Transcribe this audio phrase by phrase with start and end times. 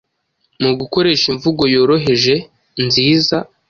[0.63, 2.35] Mu gukoresha imvugo yoroheje
[2.85, 3.37] nziza,